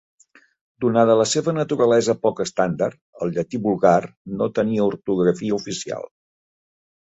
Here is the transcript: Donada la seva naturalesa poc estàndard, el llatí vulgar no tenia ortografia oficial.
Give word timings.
Donada 0.85 1.17
la 1.19 1.27
seva 1.31 1.53
naturalesa 1.57 2.15
poc 2.23 2.41
estàndard, 2.47 2.99
el 3.27 3.35
llatí 3.37 3.61
vulgar 3.69 4.01
no 4.41 4.51
tenia 4.59 4.91
ortografia 4.91 5.61
oficial. 5.63 6.13